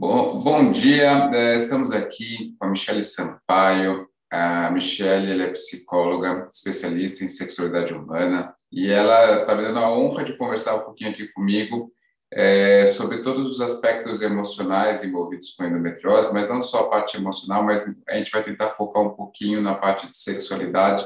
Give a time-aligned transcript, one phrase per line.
[0.00, 4.08] Bom, bom dia, é, estamos aqui com a Michele Sampaio.
[4.30, 10.22] A Michele é psicóloga, especialista em sexualidade humana, e ela está me dando a honra
[10.22, 11.90] de conversar um pouquinho aqui comigo
[12.32, 17.64] é, sobre todos os aspectos emocionais envolvidos com endometriose, mas não só a parte emocional,
[17.64, 21.04] mas a gente vai tentar focar um pouquinho na parte de sexualidade.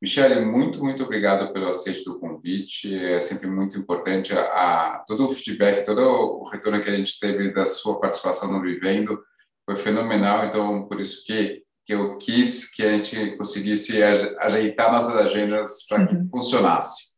[0.00, 2.94] Michele, muito, muito obrigado pelo aceite do convite.
[2.94, 7.20] É sempre muito importante a, a, todo o feedback, todo o retorno que a gente
[7.20, 9.22] teve da sua participação no Vivendo
[9.66, 10.46] foi fenomenal.
[10.46, 16.06] Então, por isso que, que eu quis que a gente conseguisse ajeitar nossas agendas para
[16.06, 16.30] que uhum.
[16.30, 17.10] funcionasse.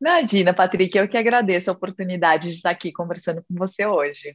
[0.00, 4.34] Imagina, Patrick, eu que agradeço a oportunidade de estar aqui conversando com você hoje.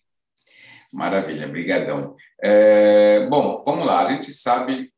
[0.94, 2.16] Maravilha, brigadão.
[2.40, 4.94] É, bom, vamos lá, a gente sabe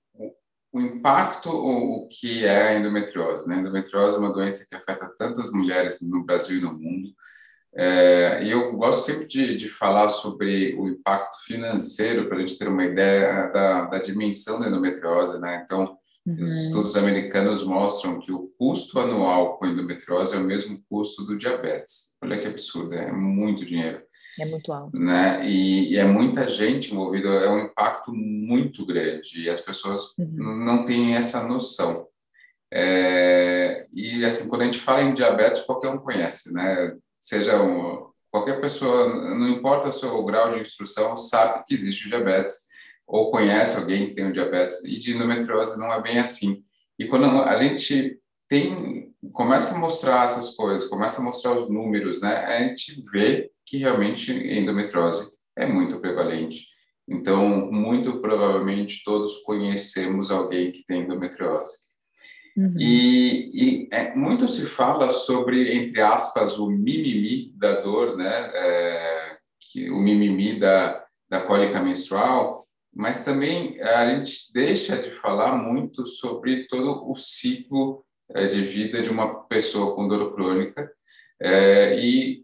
[0.78, 3.48] o, impacto, o, o, que é a endometriose.
[3.48, 3.56] Né?
[3.56, 7.10] A endometriose é uma doença que afeta tantas mulheres no Brasil e no mundo,
[7.76, 12.58] é, e eu gosto sempre de, de, falar sobre o impacto financeiro, para a gente
[12.58, 15.62] ter uma ideia da, da dimensão da endometriose, né?
[15.64, 15.97] Então,
[16.28, 16.44] Uhum.
[16.44, 21.38] Os estudos americanos mostram que o custo anual com endometriose é o mesmo custo do
[21.38, 22.18] diabetes.
[22.22, 24.04] Olha que absurdo, é muito dinheiro.
[24.38, 25.00] É muito alto.
[25.00, 25.48] Né?
[25.50, 30.66] E, e é muita gente envolvida, é um impacto muito grande e as pessoas uhum.
[30.66, 32.06] não têm essa noção.
[32.74, 36.94] É, e assim, quando a gente fala em diabetes, qualquer um conhece, né?
[37.22, 42.10] Seja um, qualquer pessoa, não importa o seu grau de instrução, sabe que existe o
[42.10, 42.68] diabetes
[43.08, 46.64] ou conhece alguém que tem o diabetes, e de endometriose não é bem assim.
[47.00, 52.22] E quando a gente tem, começa a mostrar essas coisas, começa a mostrar os números,
[52.22, 56.68] né, a gente vê que realmente endometriose é muito prevalente.
[57.08, 61.88] Então, muito provavelmente todos conhecemos alguém que tem endometriose.
[62.58, 62.74] Uhum.
[62.78, 68.52] E, e é, muito se fala sobre, entre aspas, o mimimi da dor, né?
[68.54, 72.67] É, que, o mimimi da, da cólica menstrual,
[72.98, 79.04] mas também a gente deixa de falar muito sobre todo o ciclo é, de vida
[79.04, 80.92] de uma pessoa com dor crônica
[81.40, 82.44] é, e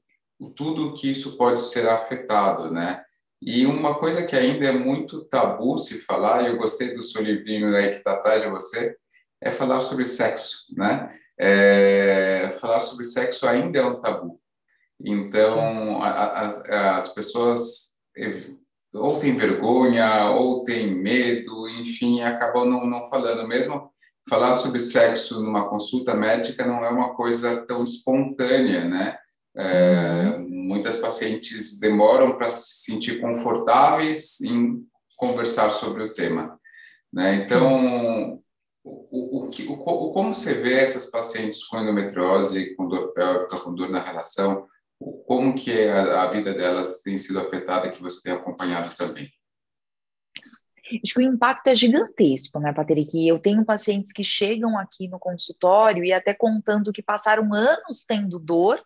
[0.55, 3.03] tudo que isso pode ser afetado, né?
[3.41, 7.23] E uma coisa que ainda é muito tabu se falar, e eu gostei do seu
[7.23, 8.95] livrinho aí que está atrás de você,
[9.41, 11.09] é falar sobre sexo, né?
[11.38, 14.39] É, falar sobre sexo ainda é um tabu.
[15.03, 17.97] Então, a, a, as pessoas
[18.93, 23.47] ou tem vergonha, ou tem medo, enfim, acabam não, não falando.
[23.47, 23.91] Mesmo
[24.29, 29.17] falar sobre sexo numa consulta médica não é uma coisa tão espontânea, né?
[29.55, 30.47] É, uhum.
[30.49, 34.83] muitas pacientes demoram para se sentir confortáveis em
[35.15, 36.59] conversar sobre o tema,
[37.11, 37.35] né?
[37.35, 38.41] Então,
[38.83, 43.75] o, o, o, o, como você vê essas pacientes com endometriose, com dor pélvica, com
[43.75, 44.67] dor na relação,
[45.25, 49.29] como que é a, vida delas tem sido afetada que você tem acompanhado também?
[51.03, 53.27] Acho que o impacto é gigantesco, né, Patrick?
[53.27, 58.37] Eu tenho pacientes que chegam aqui no consultório e até contando que passaram anos tendo
[58.37, 58.83] dor,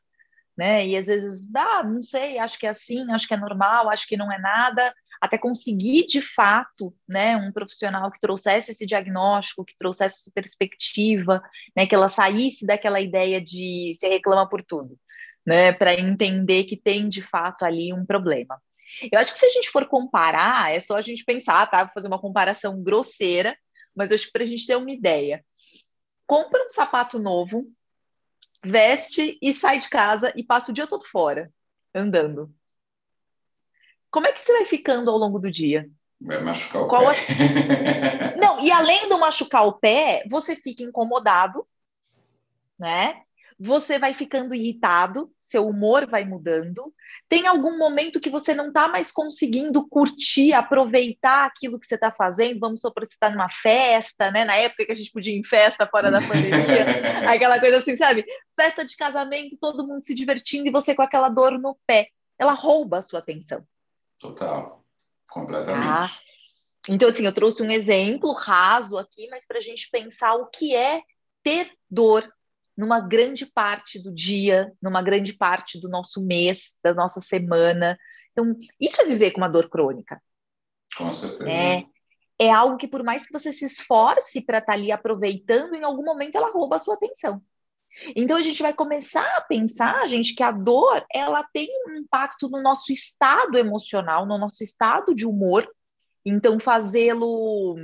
[0.57, 0.85] né?
[0.87, 4.07] E às vezes, ah, não sei, acho que é assim, acho que é normal, acho
[4.07, 9.65] que não é nada, até conseguir de fato, né, um profissional que trouxesse esse diagnóstico,
[9.65, 11.41] que trouxesse essa perspectiva,
[11.75, 14.97] né, que ela saísse daquela ideia de se reclama por tudo
[15.47, 18.61] né, para entender que tem de fato ali um problema.
[19.09, 21.85] Eu acho que se a gente for comparar, é só a gente pensar, tá?
[21.85, 23.57] Vou fazer uma comparação grosseira,
[23.95, 25.45] mas acho que para a gente ter uma ideia.
[26.25, 27.65] Compra um sapato novo,
[28.61, 31.49] veste e sai de casa e passa o dia todo fora,
[31.95, 32.53] andando.
[34.11, 35.89] Como é que você vai ficando ao longo do dia?
[36.19, 37.15] Vai machucar o Qual pé.
[38.33, 38.35] É...
[38.35, 41.65] Não, e além do machucar o pé, você fica incomodado,
[42.77, 43.21] né?
[43.59, 46.93] Você vai ficando irritado, seu humor vai mudando.
[47.27, 52.11] Tem algum momento que você não está mais conseguindo curtir, aproveitar aquilo que você está
[52.11, 52.59] fazendo?
[52.59, 54.45] Vamos supor que você está numa festa, né?
[54.45, 57.95] Na época que a gente podia ir em festa fora da pandemia, aquela coisa assim,
[57.95, 58.23] sabe?
[58.59, 62.09] Festa de casamento, todo mundo se divertindo e você com aquela dor no pé.
[62.37, 63.65] Ela rouba a sua atenção.
[64.19, 64.85] Total,
[65.27, 65.87] completamente.
[65.87, 66.11] Ah.
[66.87, 70.75] Então, assim, eu trouxe um exemplo raso aqui, mas para a gente pensar o que
[70.75, 71.01] é
[71.43, 72.27] ter dor
[72.77, 77.97] numa grande parte do dia, numa grande parte do nosso mês, da nossa semana.
[78.31, 80.21] Então, isso é viver com uma dor crônica.
[80.95, 81.49] Com certeza.
[81.49, 81.85] É,
[82.39, 85.83] é algo que, por mais que você se esforce para estar tá ali aproveitando, em
[85.83, 87.41] algum momento ela rouba a sua atenção.
[88.15, 92.47] Então a gente vai começar a pensar, gente, que a dor ela tem um impacto
[92.47, 95.67] no nosso estado emocional, no nosso estado de humor.
[96.23, 97.75] Então fazê-lo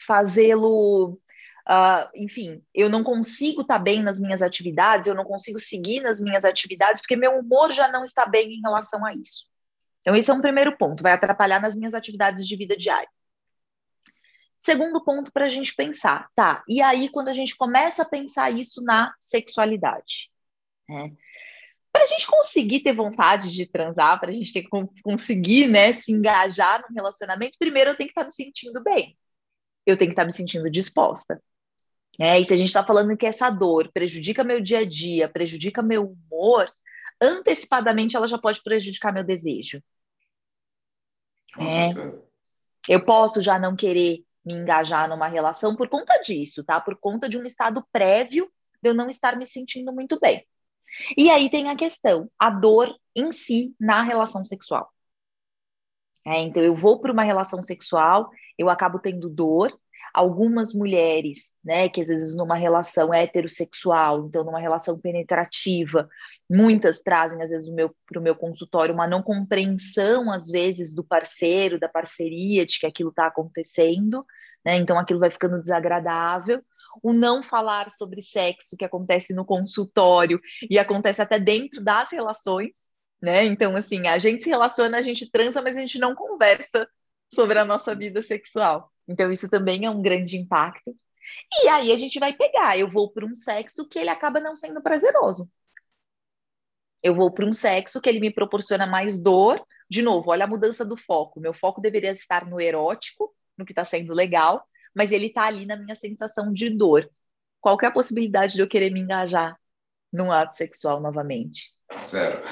[0.00, 1.20] fazê-lo
[1.70, 6.00] Uh, enfim, eu não consigo estar tá bem nas minhas atividades, eu não consigo seguir
[6.00, 9.46] nas minhas atividades, porque meu humor já não está bem em relação a isso.
[10.00, 13.08] Então, esse é um primeiro ponto, vai atrapalhar nas minhas atividades de vida diária.
[14.58, 16.64] Segundo ponto para a gente pensar, tá?
[16.68, 20.28] E aí, quando a gente começa a pensar isso na sexualidade,
[20.88, 21.12] né?
[21.92, 24.64] Para a gente conseguir ter vontade de transar, para a gente ter,
[25.02, 29.16] conseguir né, se engajar no relacionamento, primeiro eu tenho que estar tá me sentindo bem.
[29.86, 31.42] Eu tenho que estar tá me sentindo disposta.
[32.20, 35.26] É, e se a gente está falando que essa dor prejudica meu dia a dia,
[35.26, 36.70] prejudica meu humor,
[37.18, 39.82] antecipadamente ela já pode prejudicar meu desejo.
[41.54, 41.94] Com é,
[42.88, 46.78] eu posso já não querer me engajar numa relação por conta disso, tá?
[46.78, 48.50] Por conta de um estado prévio
[48.82, 50.46] de eu não estar me sentindo muito bem.
[51.16, 54.92] E aí tem a questão, a dor em si na relação sexual.
[56.26, 59.72] É, então eu vou para uma relação sexual, eu acabo tendo dor,
[60.12, 66.08] algumas mulheres, né, que às vezes numa relação heterossexual, então numa relação penetrativa,
[66.48, 67.70] muitas trazem às vezes
[68.06, 72.86] para o meu consultório uma não compreensão às vezes do parceiro, da parceria, de que
[72.86, 74.24] aquilo está acontecendo,
[74.64, 76.62] né, então aquilo vai ficando desagradável.
[77.02, 82.90] O não falar sobre sexo que acontece no consultório e acontece até dentro das relações,
[83.22, 83.44] né?
[83.44, 86.88] Então, assim, a gente se relaciona, a gente transa, mas a gente não conversa
[87.32, 88.90] sobre a nossa vida sexual.
[89.08, 90.96] Então, isso também é um grande impacto.
[91.62, 94.56] E aí a gente vai pegar, eu vou para um sexo que ele acaba não
[94.56, 95.48] sendo prazeroso.
[97.02, 99.64] Eu vou para um sexo que ele me proporciona mais dor.
[99.88, 101.40] De novo, olha a mudança do foco.
[101.40, 104.64] Meu foco deveria estar no erótico, no que está sendo legal,
[104.94, 107.10] mas ele está ali na minha sensação de dor.
[107.60, 109.58] Qual é a possibilidade de eu querer me engajar
[110.12, 111.72] num ato sexual novamente?
[112.06, 112.42] Zero.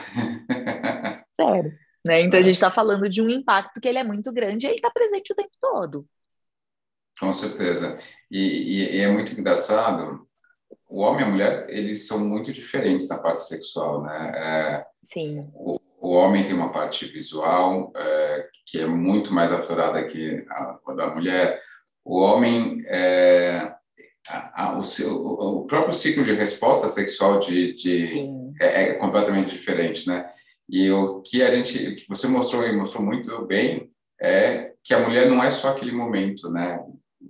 [1.40, 1.78] Zero.
[2.04, 2.22] Né?
[2.22, 4.76] Então a gente está falando de um impacto que ele é muito grande e ele
[4.76, 6.06] está presente o tempo todo.
[7.18, 7.98] Com certeza.
[8.30, 10.26] E, e, é muito engraçado,
[10.88, 14.32] o homem e a mulher, eles são muito diferentes na parte sexual, né?
[14.34, 15.46] É, Sim.
[15.54, 20.78] O, o, homem tem uma parte visual é, que é muito mais aflorada que a,
[20.86, 21.60] a da mulher.
[22.04, 23.72] O homem, é,
[24.28, 28.00] a, a, o, seu, o, próprio ciclo de resposta sexual de, de
[28.60, 30.30] é, é, completamente diferente, né?
[30.68, 33.90] E o que a gente, o que você mostrou e mostrou muito bem
[34.20, 36.78] é que a mulher não é só aquele momento, né?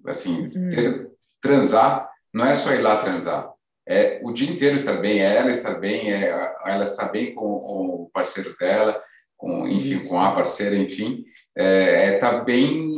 [0.06, 1.10] Assim, hum.
[1.40, 3.50] transar não é só ir lá transar.
[3.86, 7.42] É o dia inteiro estar bem, é ela estar bem, é ela estar bem com,
[7.42, 9.02] o parceiro dela,
[9.36, 10.10] com, enfim, Isso.
[10.10, 11.24] com a parceira, enfim,
[11.56, 12.92] é, é tá bem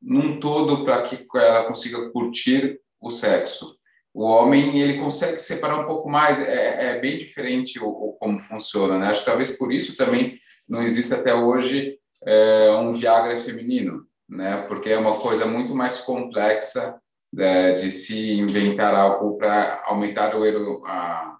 [0.00, 3.76] num todo para que ela consiga curtir o sexo.
[4.12, 8.38] O homem ele consegue separar um pouco mais, é, é bem diferente o, o, como
[8.38, 9.06] funciona, né?
[9.06, 10.38] Acho que talvez por isso também
[10.68, 14.62] não existe até hoje é, um Viagra feminino, né?
[14.66, 16.98] Porque é uma coisa muito mais complexa
[17.32, 21.36] né, de se inventar algo para aumentar o, a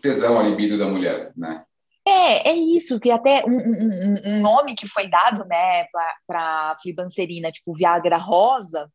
[0.00, 1.64] tesão, a libido da mulher, né?
[2.08, 5.86] É, é isso, que até um, um, um nome que foi dado, né,
[6.26, 8.88] para flibanserina, tipo Viagra rosa,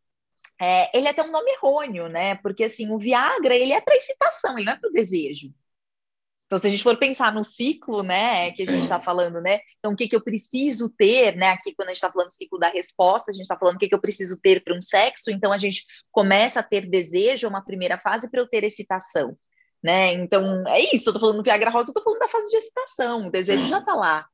[0.59, 3.97] é, ele é até um nome errôneo, né, porque assim, o Viagra, ele é para
[3.97, 5.51] excitação, ele não é para o desejo.
[6.51, 9.61] Então, se a gente for pensar no ciclo, né, que a gente está falando, né,
[9.79, 12.33] então o que, que eu preciso ter, né, aqui quando a gente está falando do
[12.33, 14.81] ciclo da resposta, a gente está falando o que, que eu preciso ter para um
[14.81, 18.65] sexo, então a gente começa a ter desejo, é uma primeira fase para eu ter
[18.65, 19.33] excitação,
[19.81, 22.49] né, então é isso, eu estou falando do Viagra Rosa, eu estou falando da fase
[22.49, 24.27] de excitação, o desejo já está lá,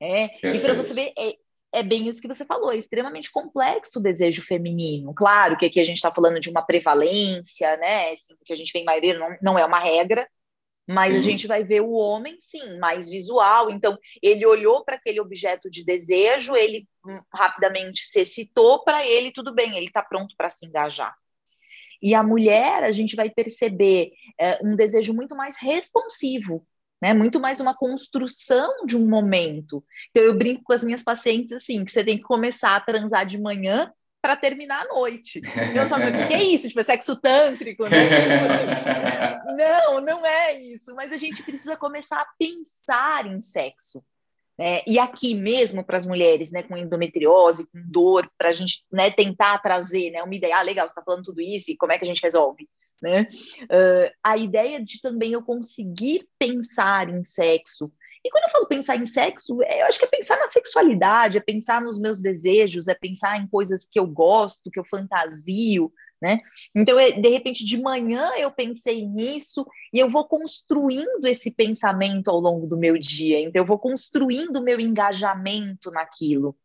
[0.00, 1.34] é, e para você ver, é,
[1.72, 5.12] é bem isso que você falou, é extremamente complexo o desejo feminino.
[5.12, 8.12] Claro que aqui a gente está falando de uma prevalência, né?
[8.12, 10.26] Assim, que a gente vem maioria, não, não é uma regra,
[10.88, 11.18] mas sim.
[11.18, 13.70] a gente vai ver o homem, sim, mais visual.
[13.70, 19.30] Então, ele olhou para aquele objeto de desejo, ele hum, rapidamente se excitou para ele,
[19.30, 21.14] tudo bem, ele está pronto para se engajar.
[22.00, 26.66] E a mulher, a gente vai perceber é, um desejo muito mais responsivo,
[27.02, 27.12] né?
[27.12, 29.84] Muito mais uma construção de um momento.
[30.10, 33.26] Então, eu brinco com as minhas pacientes assim, que você tem que começar a transar
[33.26, 35.40] de manhã para terminar a noite.
[35.74, 36.68] Eu sabe o que é isso?
[36.68, 37.98] Tipo, é sexo tântrico, né?
[38.20, 40.94] Tipo, não, não é isso.
[40.94, 44.04] Mas a gente precisa começar a pensar em sexo.
[44.58, 44.82] Né?
[44.86, 49.08] E aqui mesmo para as mulheres, né, com endometriose, com dor, para a gente né,
[49.10, 51.98] tentar trazer né, uma ideia, ah, legal, você está falando tudo isso, e como é
[51.98, 52.68] que a gente resolve?
[53.00, 53.28] Né?
[53.62, 57.92] Uh, a ideia de também eu conseguir pensar em sexo
[58.24, 61.38] e quando eu falo pensar em sexo, é, eu acho que é pensar na sexualidade,
[61.38, 65.92] é pensar nos meus desejos, é pensar em coisas que eu gosto, que eu fantasio,
[66.20, 66.40] né?
[66.74, 72.28] Então, é, de repente, de manhã eu pensei nisso e eu vou construindo esse pensamento
[72.28, 73.40] ao longo do meu dia.
[73.40, 76.56] Então, eu vou construindo o meu engajamento naquilo.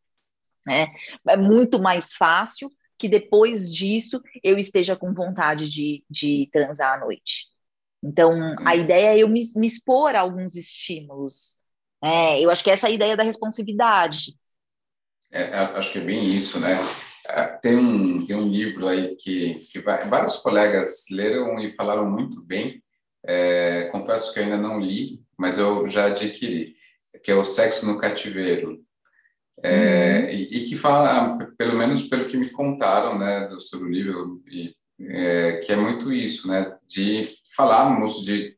[0.66, 0.88] Né?
[1.28, 7.06] É muito mais fácil que depois disso eu esteja com vontade de, de transar à
[7.06, 7.53] noite.
[8.04, 11.58] Então, a ideia é eu me, me expor a alguns estímulos.
[12.04, 14.36] É, eu acho que essa é a ideia da responsividade.
[15.32, 16.78] É, é acho que é bem isso, né?
[17.26, 22.44] É, tem um, tem um livro aí que, que vários colegas leram e falaram muito
[22.44, 22.84] bem.
[23.26, 26.76] É, confesso que ainda não li, mas eu já adquiri,
[27.24, 28.84] que é o Sexo no Cativeiro.
[29.64, 30.30] É, uhum.
[30.30, 34.44] e, e, que fala, pelo menos pelo que me contaram, né, do, sobre o livro,
[34.52, 37.24] e, é, que é muito isso, né, de
[37.56, 38.58] falarmos, de,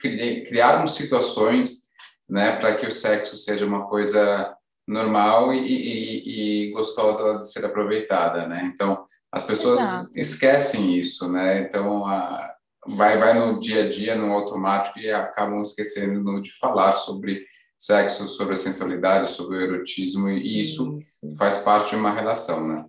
[0.00, 1.88] de criarmos situações,
[2.28, 7.64] né, para que o sexo seja uma coisa normal e, e, e, gostosa de ser
[7.64, 8.70] aproveitada, né?
[8.72, 10.18] Então as pessoas Exato.
[10.18, 11.60] esquecem isso, né?
[11.60, 12.54] Então a,
[12.86, 17.46] vai vai no dia a dia no automático e acabam esquecendo de falar sobre
[17.78, 21.36] sexo, sobre a sensualidade, sobre o erotismo e isso, isso.
[21.36, 22.84] faz parte de uma relação, né?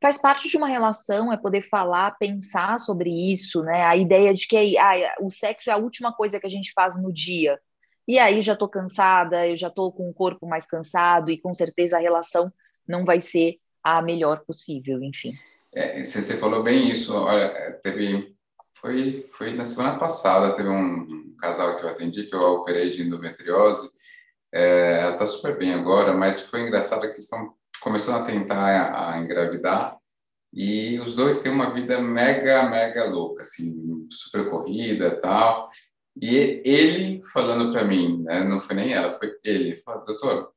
[0.00, 3.84] Faz parte de uma relação é poder falar, pensar sobre isso, né?
[3.84, 7.00] A ideia de que ah, o sexo é a última coisa que a gente faz
[7.00, 7.58] no dia.
[8.06, 11.54] E aí já estou cansada, eu já estou com o corpo mais cansado e com
[11.54, 12.52] certeza a relação
[12.86, 15.34] não vai ser a melhor possível, enfim.
[15.72, 17.16] É, você falou bem isso.
[17.16, 18.36] Olha, é, teve
[18.80, 23.02] foi foi na semana passada teve um, casal que eu atendi que eu operei de
[23.02, 23.90] endometriose.
[24.52, 29.18] É, ela está super bem agora, mas foi engraçado que estão começando a tentar a,
[29.18, 29.96] engravidar
[30.52, 35.70] e os dois têm uma vida mega mega louca, assim, super corrida, tal.
[36.20, 40.52] E ele falando para mim, né, não foi nem ela, foi ele, falou, doutor,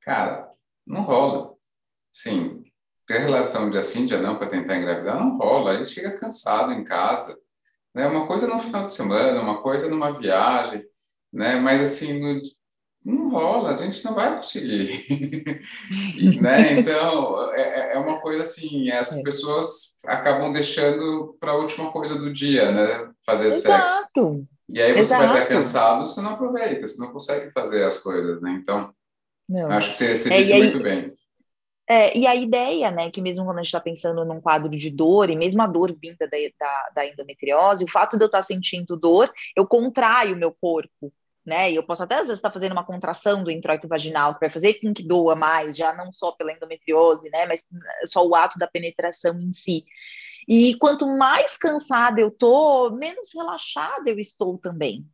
[0.00, 0.50] cara,
[0.86, 1.54] não rola.
[2.12, 2.62] Sim,
[3.06, 5.74] ter relação de assim, de não para tentar engravidar, não rola.
[5.74, 7.40] Ele chega cansado em casa.
[7.94, 8.06] Né?
[8.06, 10.84] Uma coisa no final de semana, uma coisa numa viagem,
[11.32, 11.56] né?
[11.56, 12.42] mas assim, no,
[13.04, 15.60] não rola, a gente não vai conseguir.
[16.40, 16.78] né?
[16.78, 19.22] Então, é, é, é uma coisa assim, as é.
[19.22, 23.10] pessoas acabam deixando para a última coisa do dia, né?
[23.24, 23.92] Fazer Exato.
[24.14, 24.46] sexo.
[24.68, 25.28] E aí você Exato.
[25.28, 28.58] vai estar cansado, você não aproveita, você não consegue fazer as coisas, né?
[28.60, 28.92] Então,
[29.48, 29.70] não.
[29.70, 31.12] acho que você, você é, disse aí, muito bem.
[31.90, 34.90] É, e a ideia, né, que mesmo quando a gente está pensando num quadro de
[34.90, 38.38] dor, e mesmo a dor vinda da, da, da endometriose, o fato de eu estar
[38.38, 41.10] tá sentindo dor, eu contraio o meu corpo,
[41.48, 41.72] né?
[41.72, 44.40] E eu posso até às vezes estar tá fazendo uma contração do introito vaginal, que
[44.40, 47.46] vai fazer com que doa mais, já não só pela endometriose, né?
[47.46, 47.66] Mas
[48.06, 49.84] só o ato da penetração em si.
[50.46, 55.06] E quanto mais cansada eu tô, menos relaxada eu estou também.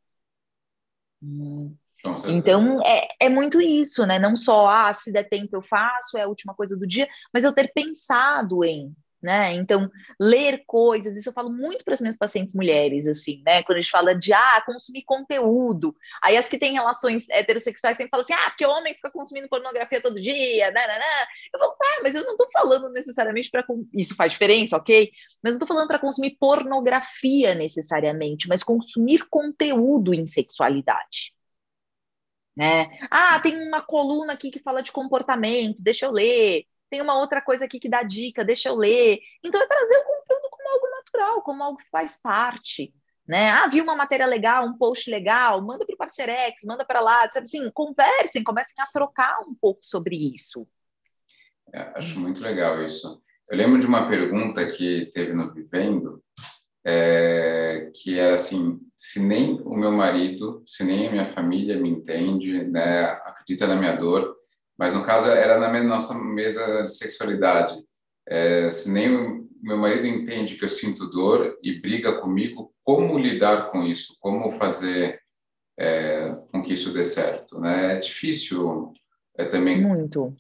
[2.29, 4.19] Então, é, é muito isso, né?
[4.19, 7.45] Não só, ah, se der tempo eu faço, é a última coisa do dia, mas
[7.45, 9.55] eu ter pensado em, né?
[9.55, 9.91] Então,
[10.21, 13.63] ler coisas, isso eu falo muito para as minhas pacientes mulheres, assim, né?
[13.63, 15.97] Quando a gente fala de, ah, consumir conteúdo.
[16.23, 19.99] Aí as que têm relações heterossexuais sempre falam assim, ah, porque homem fica consumindo pornografia
[19.99, 21.25] todo dia, né, né, né.
[21.55, 23.65] Eu falo, tá, mas eu não estou falando necessariamente para...
[23.95, 25.11] Isso faz diferença, ok?
[25.43, 31.33] Mas eu estou falando para consumir pornografia necessariamente, mas consumir conteúdo em sexualidade.
[32.55, 32.91] Né?
[33.11, 37.41] Ah, tem uma coluna aqui que fala de comportamento, deixa eu ler tem uma outra
[37.41, 39.19] coisa aqui que dá dica, deixa eu ler.
[39.43, 42.95] Então, é trazer o conteúdo como algo natural, como algo que faz parte.
[43.27, 43.49] Né?
[43.49, 47.29] Ah, viu uma matéria legal, um post legal, manda para o Parcerex, manda para lá,
[47.31, 50.69] sabe assim, conversem, comecem a trocar um pouco sobre isso.
[51.73, 53.23] É, acho muito legal isso.
[53.49, 56.23] Eu lembro de uma pergunta que teve no Vivendo,
[56.85, 61.89] é, que era assim, se nem o meu marido, se nem a minha família me
[61.89, 64.37] entende, né, acredita na minha dor,
[64.79, 67.75] mas no caso era na nossa mesa de sexualidade.
[68.27, 73.19] É, se nem o meu marido entende que eu sinto dor e briga comigo, como
[73.19, 74.17] lidar com isso?
[74.21, 75.21] Como fazer
[75.79, 77.59] é, com que isso dê certo?
[77.61, 77.97] Né?
[77.97, 78.93] É difícil
[79.37, 79.81] é, também.
[79.81, 80.35] Muito.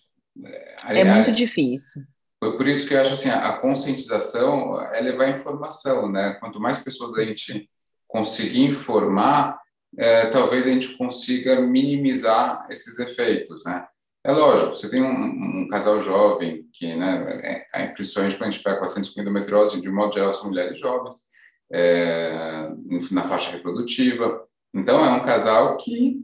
[0.45, 2.03] É, é muito difícil.
[2.41, 6.37] Por, por isso que eu acho assim, a, a conscientização é levar informação, né?
[6.41, 7.71] Quanto mais pessoas a gente
[8.07, 9.59] conseguir informar,
[9.97, 13.87] é, talvez a gente consiga minimizar esses efeitos, né?
[14.26, 18.50] É lógico, você tem um, um casal jovem, que, né, é, é, principalmente quando a
[18.52, 21.28] gente pega pacientes com endometriose, de modo geral são mulheres jovens,
[21.71, 22.71] é,
[23.11, 24.43] na faixa reprodutiva.
[24.75, 26.21] Então, é um casal que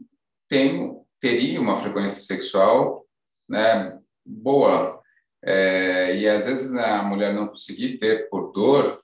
[0.49, 3.05] tem, teria uma frequência sexual
[3.47, 4.99] né, boa.
[5.43, 9.01] É, e às vezes né, a mulher não conseguir ter por dor,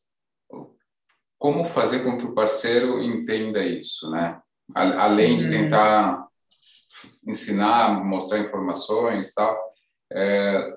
[1.37, 4.41] como fazer com que o parceiro entenda isso, né?
[4.73, 5.51] Além de uhum.
[5.51, 6.26] tentar
[7.27, 9.57] ensinar, mostrar informações tal.
[10.13, 10.73] É,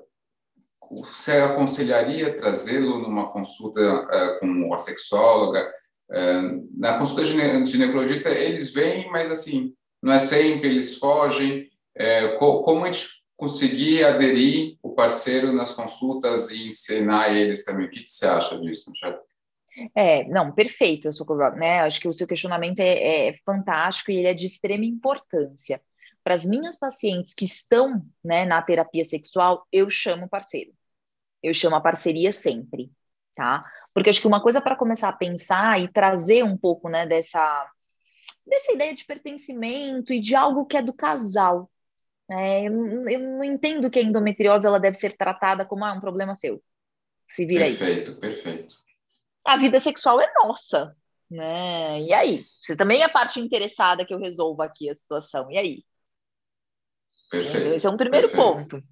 [0.91, 5.73] você aconselharia trazê-lo numa consulta é, com a sexóloga?
[6.11, 6.41] É,
[6.77, 11.69] na consulta de ginecologista, eles vêm, mas assim, não é sempre, eles fogem.
[11.97, 17.87] É, co como a gente conseguir aderir o parceiro nas consultas e ensinar eles também?
[17.87, 19.19] O que, que você acha disso, Michel?
[19.95, 21.81] É, não, perfeito, sou, né?
[21.81, 25.81] Acho que o seu questionamento é, é fantástico e ele é de extrema importância.
[26.31, 30.73] Para as minhas pacientes que estão né, na terapia sexual, eu chamo parceiro.
[31.43, 32.89] Eu chamo a parceria sempre,
[33.35, 33.61] tá?
[33.93, 37.69] Porque acho que uma coisa para começar a pensar e trazer um pouco né, dessa,
[38.47, 41.69] dessa ideia de pertencimento e de algo que é do casal.
[42.29, 42.69] Né?
[42.69, 46.37] Eu, eu não entendo que a endometriose ela deve ser tratada como ah, um problema
[46.37, 46.63] seu.
[47.29, 48.17] Se vira perfeito, aí.
[48.21, 48.77] Perfeito, perfeito.
[49.45, 50.97] A vida sexual é nossa,
[51.29, 52.01] né?
[52.03, 52.45] E aí?
[52.61, 55.51] Você também é a parte interessada que eu resolva aqui a situação.
[55.51, 55.90] E aí?
[57.31, 57.75] Perfeito.
[57.75, 58.69] Esse é um primeiro perfeito.
[58.69, 58.85] ponto.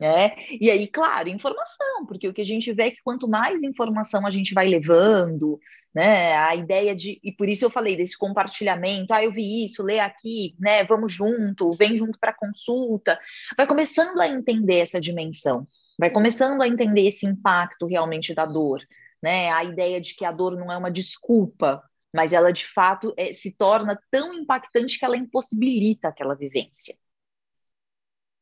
[0.00, 3.62] É, e aí, claro, informação, porque o que a gente vê é que quanto mais
[3.62, 5.58] informação a gente vai levando,
[5.94, 9.82] né, a ideia de, e por isso eu falei desse compartilhamento, ah, eu vi isso,
[9.82, 13.18] lê aqui, né, vamos junto, vem junto para consulta,
[13.56, 15.66] vai começando a entender essa dimensão,
[15.98, 18.82] vai começando a entender esse impacto realmente da dor,
[19.22, 21.82] né, a ideia de que a dor não é uma desculpa,
[22.14, 26.94] mas ela de fato é, se torna tão impactante que ela impossibilita aquela vivência.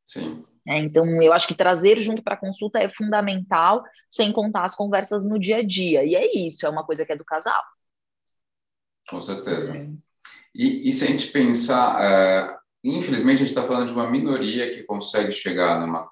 [0.05, 0.45] Sim.
[0.67, 4.75] É, então, eu acho que trazer junto para a consulta é fundamental, sem contar as
[4.75, 6.05] conversas no dia a dia.
[6.05, 7.63] E é isso, é uma coisa que é do casal.
[9.09, 9.75] Com certeza.
[10.55, 14.73] E, e, se a gente pensar, é, infelizmente, a gente está falando de uma minoria
[14.75, 16.09] que consegue chegar numa,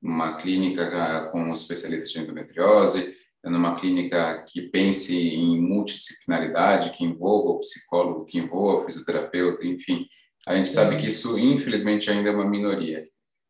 [0.00, 7.04] numa clínica é, com um especialista de endometriose, numa clínica que pense em multidisciplinaridade, que
[7.04, 10.06] envolva o psicólogo, que envolva o fisioterapeuta, enfim.
[10.46, 13.04] A gente sabe que isso, infelizmente, ainda é uma minoria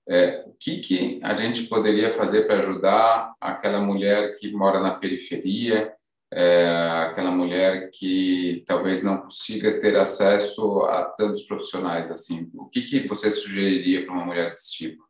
[0.08, 4.94] é, o que, que a gente poderia fazer para ajudar aquela mulher que mora na
[4.94, 5.94] periferia,
[6.32, 6.66] é,
[7.10, 12.50] aquela mulher que talvez não consiga ter acesso a tantos profissionais assim?
[12.54, 15.06] O que, que você sugeriria para uma mulher desse tipo?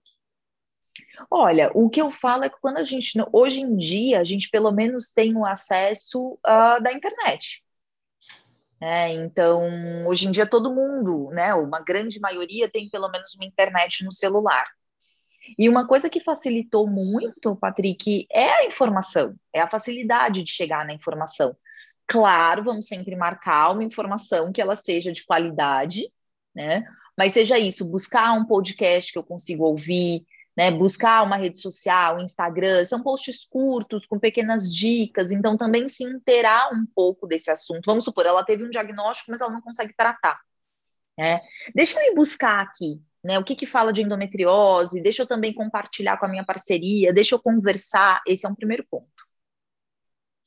[1.31, 4.51] Olha, o que eu falo é que quando a gente, hoje em dia, a gente
[4.51, 7.63] pelo menos tem o acesso uh, da internet.
[8.81, 13.45] É, então, hoje em dia todo mundo, né, uma grande maioria tem pelo menos uma
[13.45, 14.67] internet no celular.
[15.57, 20.85] E uma coisa que facilitou muito, Patrick, é a informação, é a facilidade de chegar
[20.85, 21.57] na informação.
[22.07, 26.11] Claro, vamos sempre marcar uma informação que ela seja de qualidade,
[26.55, 26.85] né?
[27.17, 30.25] Mas seja isso, buscar um podcast que eu consigo ouvir,
[30.57, 30.71] né?
[30.71, 36.71] Buscar uma rede social, Instagram, são posts curtos com pequenas dicas, então também se inteirar
[36.73, 37.87] um pouco desse assunto.
[37.87, 40.41] Vamos supor, ela teve um diagnóstico, mas ela não consegue tratar.
[41.17, 41.41] Né?
[41.75, 43.39] Deixa eu ir buscar aqui né?
[43.39, 45.03] O que, que fala de endometriose?
[45.03, 48.23] Deixa eu também compartilhar com a minha parceria, deixa eu conversar.
[48.27, 49.09] Esse é um primeiro ponto.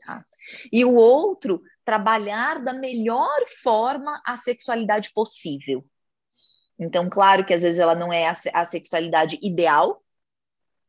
[0.06, 0.26] Tá?
[0.72, 5.86] E o outro, trabalhar da melhor forma a sexualidade possível.
[6.80, 10.04] Então, claro que às vezes ela não é a, a sexualidade ideal,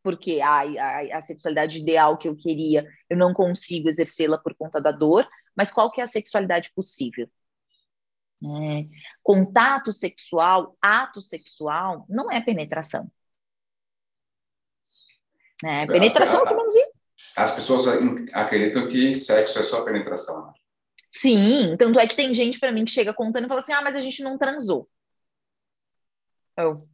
[0.03, 4.81] porque a, a, a, sexualidade ideal que eu queria, eu não consigo exercê-la por conta
[4.81, 7.29] da dor, mas qual que é a sexualidade possível?
[8.43, 8.89] Né?
[9.23, 13.09] Contato sexual, ato sexual, não é penetração.
[15.63, 15.87] Né?
[15.87, 16.89] Penetração é mãozinha.
[17.37, 17.87] As pessoas
[18.33, 20.49] acreditam que sexo é só penetração.
[20.49, 20.53] Né?
[21.15, 23.83] Sim, tanto é que tem gente para mim que chega contando e fala assim: ah,
[23.83, 24.89] mas a gente não transou.
[26.57, 26.89] Eu.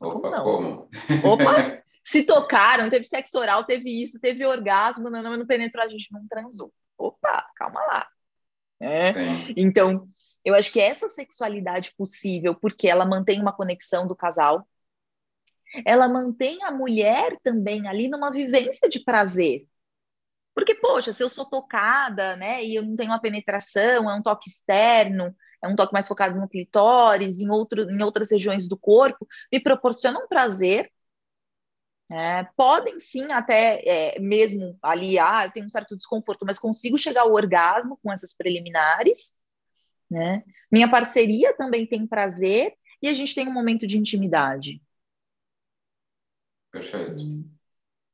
[0.00, 0.88] Opa, como?
[1.20, 1.32] como?
[1.34, 5.88] Opa, se tocaram, teve sexo oral, teve isso, teve orgasmo, não, não, não penetrou, a
[5.88, 6.72] gente não transou.
[6.96, 8.08] Opa, calma lá.
[8.80, 9.10] É?
[9.56, 10.06] Então,
[10.44, 14.66] eu acho que essa sexualidade possível, porque ela mantém uma conexão do casal,
[15.84, 19.66] ela mantém a mulher também ali numa vivência de prazer.
[20.54, 24.22] Porque, poxa, se eu sou tocada, né, e eu não tenho uma penetração, é um
[24.22, 28.76] toque externo, é um toque mais focado no clitóris, em, outro, em outras regiões do
[28.76, 30.90] corpo, me proporciona um prazer
[32.10, 36.96] é, podem sim, até é, mesmo ali, ah, eu tenho um certo desconforto, mas consigo
[36.96, 39.34] chegar ao orgasmo com essas preliminares.
[40.08, 40.44] Né?
[40.70, 44.80] Minha parceria também tem prazer e a gente tem um momento de intimidade.
[46.70, 47.22] Perfeito.
[47.22, 47.50] Hum.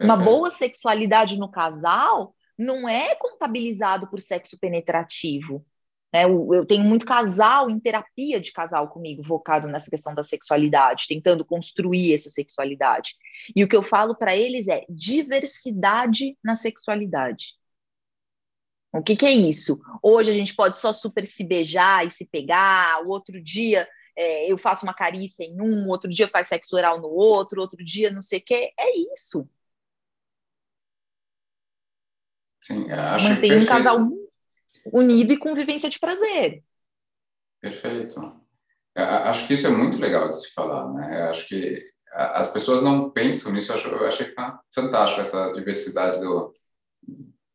[0.00, 5.64] Uma boa sexualidade no casal não é contabilizado por sexo penetrativo.
[6.12, 6.24] Né?
[6.24, 11.06] Eu, eu tenho muito casal em terapia de casal comigo, focado nessa questão da sexualidade,
[11.08, 13.14] tentando construir essa sexualidade.
[13.56, 17.54] E o que eu falo para eles é diversidade na sexualidade.
[18.92, 19.80] O que, que, é isso?
[20.02, 24.52] Hoje a gente pode só super se beijar e se pegar, o outro dia é,
[24.52, 28.10] eu faço uma carícia em um, outro dia faz sexo oral no outro, outro dia
[28.10, 28.70] não sei o quê.
[28.78, 29.48] É isso.
[32.60, 33.98] Sim, acho Mantém um casal
[34.86, 36.62] unido e com vivência de prazer.
[37.60, 38.40] Perfeito.
[38.94, 41.22] Acho que isso é muito legal de se falar, né?
[41.22, 41.82] Acho que
[42.12, 43.72] as pessoas não pensam nisso.
[43.72, 44.34] Eu achei
[44.74, 46.52] fantástico essa diversidade do,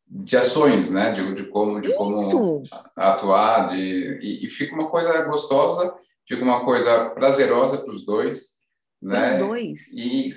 [0.06, 1.12] de ações, né?
[1.12, 2.62] De, de como, de como
[2.96, 8.62] atuar, de, e, e, fica uma coisa gostosa, fica uma coisa prazerosa para os dois,
[9.00, 9.34] né?
[9.34, 9.88] Os dois.
[9.94, 10.30] E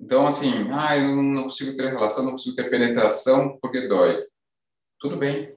[0.00, 4.24] então assim, ah, eu não consigo ter relação, não consigo ter penetração porque dói.
[4.98, 5.54] Tudo bem,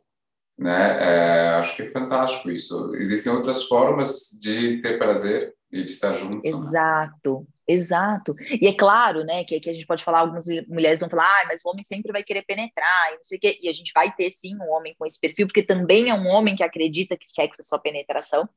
[0.60, 0.98] né?
[1.00, 2.94] É, acho que é fantástico isso.
[2.96, 6.36] Existem outras formas de ter prazer e de estar junto.
[6.36, 6.42] Né?
[6.44, 7.40] Exato.
[7.40, 7.46] Né?
[7.66, 8.36] Exato.
[8.60, 11.46] E é claro, né, que, que a gente pode falar, algumas mulheres vão falar, ah,
[11.48, 13.60] mas o homem sempre vai querer penetrar, e não sei o quê.
[13.62, 16.28] E a gente vai ter, sim, um homem com esse perfil, porque também é um
[16.28, 18.50] homem que acredita que sexo é só penetração.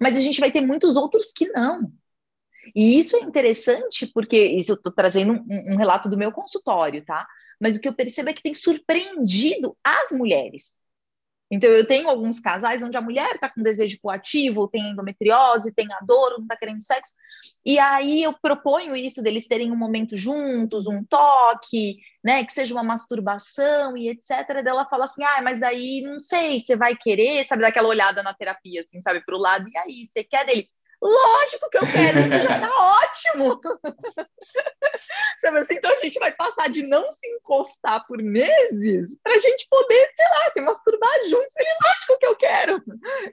[0.00, 1.92] Mas a gente vai ter muitos outros que não.
[2.74, 7.04] E isso é interessante, porque isso eu estou trazendo um, um relato do meu consultório,
[7.04, 7.26] tá?
[7.60, 10.80] Mas o que eu percebo é que tem surpreendido as mulheres.
[11.50, 15.86] Então, eu tenho alguns casais onde a mulher está com desejo ativo, tem endometriose, tem
[15.92, 17.14] a dor, não está querendo sexo,
[17.64, 22.74] e aí eu proponho isso deles terem um momento juntos, um toque, né, que seja
[22.74, 24.62] uma masturbação e etc.
[24.64, 28.34] Dela fala assim, ah, mas daí não sei, você vai querer, sabe, daquela olhada na
[28.34, 30.68] terapia, assim, sabe, para o lado, e aí, você quer dele?
[31.02, 32.70] Lógico que eu quero, isso já tá
[33.02, 33.60] ótimo.
[35.58, 35.74] Assim?
[35.74, 40.10] Então a gente vai passar de não se encostar por meses para a gente poder,
[40.16, 41.56] sei lá, se masturbar juntos.
[41.56, 42.82] Ele, lógico que eu quero.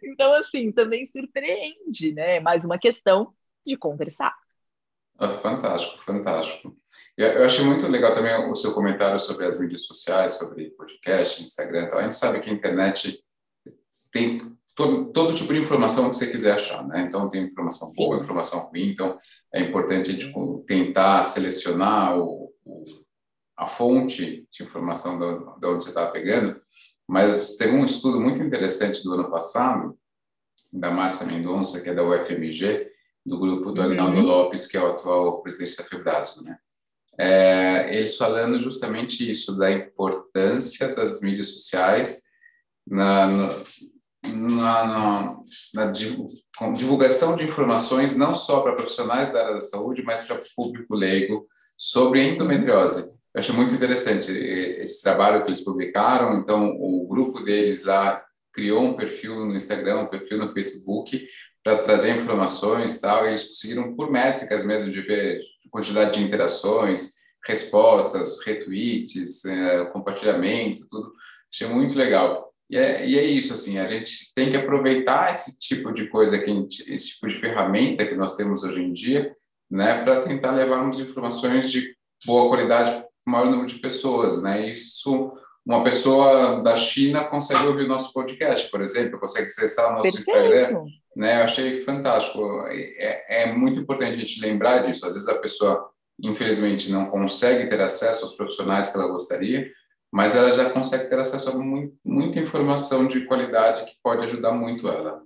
[0.03, 2.39] Então, assim, também surpreende, né?
[2.39, 3.33] Mais uma questão
[3.65, 4.33] de conversar.
[5.17, 6.75] Ah, fantástico, fantástico.
[7.17, 11.85] Eu achei muito legal também o seu comentário sobre as mídias sociais, sobre podcast, Instagram.
[11.85, 13.23] Então, a gente sabe que a internet
[14.11, 14.37] tem
[14.75, 17.01] todo, todo tipo de informação que você quiser achar, né?
[17.01, 19.17] Então, tem informação boa, informação ruim, então
[19.53, 20.33] é importante a gente
[20.65, 22.83] tentar selecionar o, o,
[23.57, 25.17] a fonte de informação
[25.59, 26.59] de onde você está pegando,
[27.07, 29.97] mas teve um estudo muito interessante do ano passado,
[30.71, 32.91] da Márcia Mendonça, que é da UFMG,
[33.25, 34.25] do grupo do Agnaldo uhum.
[34.25, 36.57] Lopes, que é o atual presidente da FEBRASO, né?
[37.17, 42.23] É, eles falando justamente isso, da importância das mídias sociais
[42.87, 43.27] na,
[44.27, 45.37] na, na,
[45.73, 45.85] na,
[46.71, 51.45] divulgação de informações não só para profissionais da área da saúde, mas para público leigo
[51.77, 53.11] sobre endometriose.
[53.33, 56.37] Eu acho muito interessante esse trabalho que eles publicaram.
[56.37, 61.25] Então, o grupo deles lá criou um perfil no Instagram, um perfil no Facebook
[61.63, 63.25] para trazer informações tal.
[63.25, 70.85] E eles conseguiram por métricas mesmo de ver quantidade de interações, respostas, retweets, é, compartilhamento,
[70.87, 71.11] tudo.
[71.51, 72.52] Achei muito legal.
[72.69, 76.39] E é, e é isso, assim, a gente tem que aproveitar esse tipo de coisa,
[76.39, 79.35] que gente, esse tipo de ferramenta que nós temos hoje em dia,
[79.69, 81.95] né, para tentar levarmos informações de
[82.25, 85.33] boa qualidade para o maior número de pessoas, né, isso,
[85.65, 90.13] uma pessoa da China consegue ouvir o nosso podcast, por exemplo, consegue acessar o nosso
[90.13, 90.29] Perfeito.
[90.29, 95.29] Instagram, né, eu achei fantástico, é, é muito importante a gente lembrar disso, às vezes
[95.29, 95.89] a pessoa,
[96.21, 99.69] infelizmente, não consegue ter acesso aos profissionais que ela gostaria,
[100.13, 104.51] mas ela já consegue ter acesso a muito, muita informação de qualidade que pode ajudar
[104.51, 105.23] muito ela.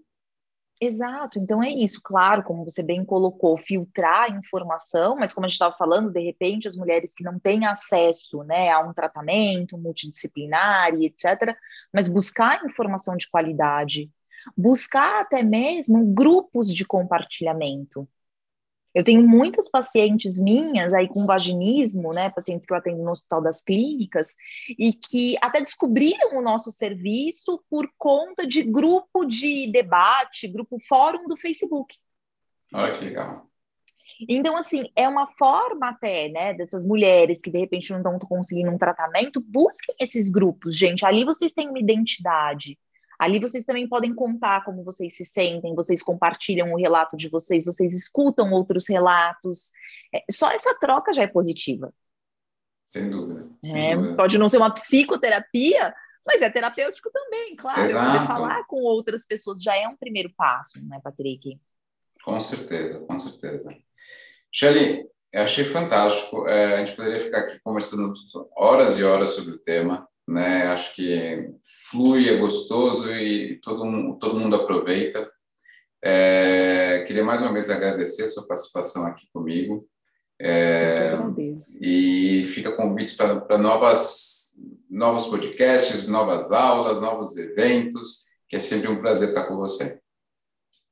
[0.80, 5.56] Exato, então é isso, claro, como você bem colocou, filtrar informação, mas como a gente
[5.56, 10.94] estava falando, de repente as mulheres que não têm acesso né, a um tratamento multidisciplinar
[10.94, 11.54] e etc.,
[11.94, 14.10] mas buscar informação de qualidade,
[14.56, 18.08] buscar até mesmo grupos de compartilhamento.
[18.98, 23.44] Eu tenho muitas pacientes minhas aí com vaginismo, né, pacientes que eu atendo no Hospital
[23.44, 24.36] das Clínicas,
[24.70, 31.28] e que até descobriram o nosso serviço por conta de grupo de debate, grupo fórum
[31.28, 31.96] do Facebook.
[32.74, 33.46] Olha que legal.
[34.28, 38.72] Então, assim, é uma forma até, né, dessas mulheres que de repente não estão conseguindo
[38.72, 41.06] um tratamento, busquem esses grupos, gente.
[41.06, 42.80] Ali vocês têm uma identidade.
[43.20, 47.66] Ali vocês também podem contar como vocês se sentem, vocês compartilham o relato de vocês,
[47.66, 49.72] vocês escutam outros relatos.
[50.14, 51.92] É, só essa troca já é positiva.
[52.86, 53.50] Sem dúvida.
[53.66, 54.16] Sem é, dúvida.
[54.16, 55.94] Pode não ser uma psicoterapia,
[56.26, 57.82] mas é terapêutico também, claro.
[57.82, 58.12] Exato.
[58.12, 61.60] Poder falar com outras pessoas já é um primeiro passo, né, Patrick?
[62.24, 63.76] Com certeza, com certeza.
[64.52, 66.48] Shelly, eu achei fantástico.
[66.48, 68.14] É, a gente poderia ficar aqui conversando
[68.56, 70.68] horas e horas sobre o tema né?
[70.68, 71.50] Acho que
[71.90, 75.30] flui, é gostoso e todo, todo mundo aproveita.
[76.04, 79.88] É, queria mais uma vez agradecer a sua participação aqui comigo.
[80.40, 81.14] É,
[81.82, 84.56] e fica convites para novas
[84.90, 90.00] novos podcasts, novas aulas, novos eventos, que é sempre um prazer estar com você.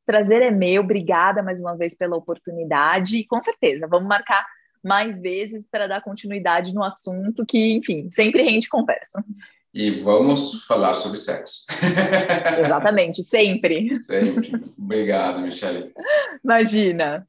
[0.05, 4.45] Prazer é meu, obrigada mais uma vez pela oportunidade e com certeza vamos marcar
[4.85, 9.25] mais vezes para dar continuidade no assunto que, enfim, sempre rende conversa.
[9.73, 11.65] E vamos falar sobre sexo.
[12.63, 13.99] Exatamente, sempre.
[14.01, 14.51] Sempre.
[14.77, 15.91] Obrigado, Michele.
[16.43, 17.27] Imagina.